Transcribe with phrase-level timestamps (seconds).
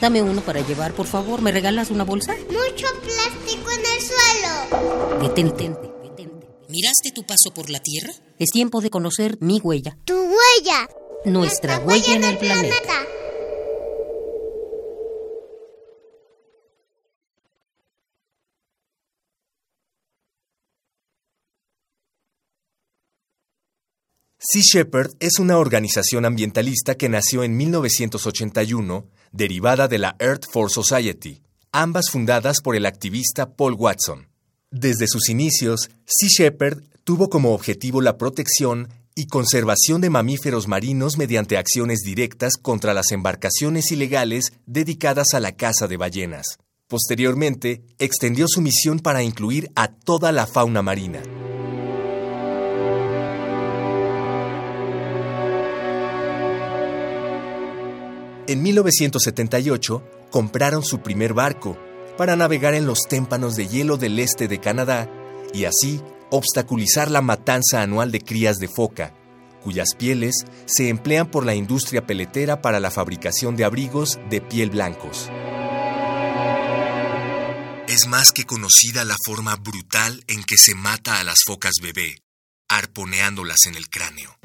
[0.00, 1.40] Dame uno para llevar, por favor.
[1.40, 2.34] ¿Me regalas una bolsa?
[2.34, 5.22] Mucho plástico en el suelo.
[5.22, 5.70] Detente.
[6.68, 8.12] ¿Miraste tu paso por la Tierra?
[8.38, 9.96] Es tiempo de conocer mi huella.
[10.04, 10.88] Tu huella.
[11.24, 13.06] Nuestra huella en el planeta.
[24.48, 29.04] Sea Shepherd es una organización ambientalista que nació en 1981,
[29.36, 34.28] derivada de la Earth for Society, ambas fundadas por el activista Paul Watson.
[34.70, 41.16] Desde sus inicios, Sea Shepherd tuvo como objetivo la protección y conservación de mamíferos marinos
[41.16, 46.58] mediante acciones directas contra las embarcaciones ilegales dedicadas a la caza de ballenas.
[46.88, 51.22] Posteriormente, extendió su misión para incluir a toda la fauna marina.
[58.48, 61.76] En 1978 compraron su primer barco
[62.16, 65.10] para navegar en los témpanos de hielo del este de Canadá
[65.52, 69.12] y así obstaculizar la matanza anual de crías de foca,
[69.64, 74.70] cuyas pieles se emplean por la industria peletera para la fabricación de abrigos de piel
[74.70, 75.28] blancos.
[77.88, 82.22] Es más que conocida la forma brutal en que se mata a las focas bebé,
[82.68, 84.38] arponeándolas en el cráneo.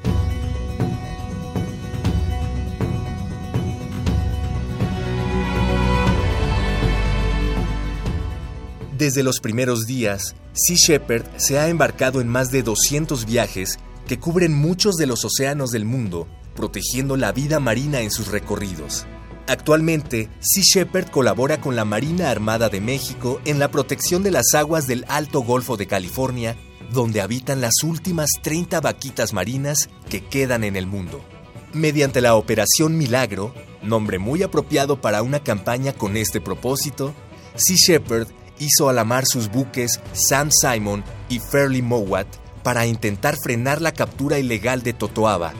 [8.96, 14.18] Desde los primeros días, Sea Shepherd se ha embarcado en más de 200 viajes que
[14.18, 19.06] cubren muchos de los océanos del mundo, protegiendo la vida marina en sus recorridos.
[19.48, 24.52] Actualmente, Sea Shepherd colabora con la Marina Armada de México en la protección de las
[24.54, 26.56] aguas del Alto Golfo de California,
[26.92, 31.24] donde habitan las últimas 30 vaquitas marinas que quedan en el mundo.
[31.72, 37.14] Mediante la Operación Milagro, nombre muy apropiado para una campaña con este propósito,
[37.56, 38.28] Sea Shepherd
[38.58, 42.26] hizo a la mar sus buques Sam Simon y Fairly Mowat
[42.62, 45.52] para intentar frenar la captura ilegal de Totoaba,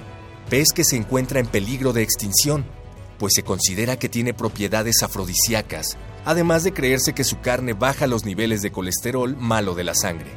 [0.48, 2.64] pez que se encuentra en peligro de extinción,
[3.18, 8.24] pues se considera que tiene propiedades afrodisíacas, además de creerse que su carne baja los
[8.24, 10.30] niveles de colesterol malo de la sangre.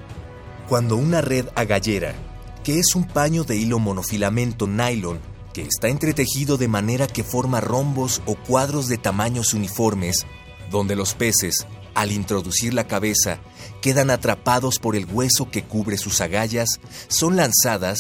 [0.67, 2.15] Cuando una red agallera,
[2.63, 5.19] que es un paño de hilo monofilamento nylon
[5.53, 10.25] que está entretejido de manera que forma rombos o cuadros de tamaños uniformes,
[10.69, 13.39] donde los peces, al introducir la cabeza,
[13.81, 17.99] quedan atrapados por el hueso que cubre sus agallas, son lanzadas,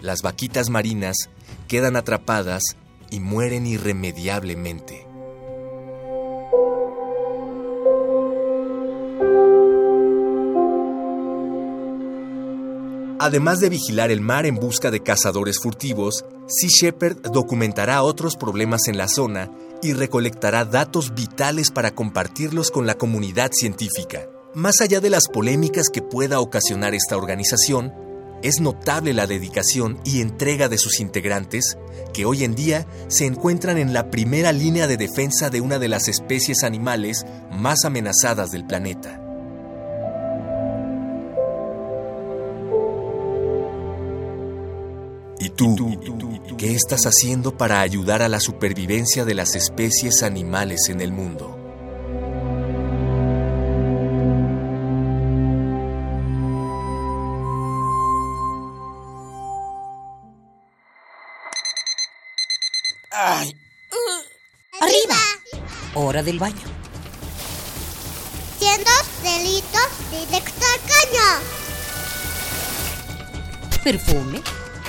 [0.00, 1.16] las vaquitas marinas
[1.68, 2.62] quedan atrapadas
[3.10, 5.06] y mueren irremediablemente.
[13.18, 18.88] Además de vigilar el mar en busca de cazadores furtivos, Sea Shepherd documentará otros problemas
[18.88, 19.50] en la zona
[19.82, 24.28] y recolectará datos vitales para compartirlos con la comunidad científica.
[24.54, 27.92] Más allá de las polémicas que pueda ocasionar esta organización,
[28.42, 31.76] es notable la dedicación y entrega de sus integrantes,
[32.12, 35.88] que hoy en día se encuentran en la primera línea de defensa de una de
[35.88, 39.25] las especies animales más amenazadas del planeta.
[45.46, 45.76] ¿Y tú,
[46.58, 51.56] qué estás haciendo para ayudar a la supervivencia de las especies animales en el mundo?
[63.12, 63.56] Ay.
[64.80, 65.14] Arriba.
[65.94, 66.56] Hora del baño.
[68.58, 68.90] Siendo
[69.22, 71.28] delitos directo al caño.
[73.84, 74.42] Perfume,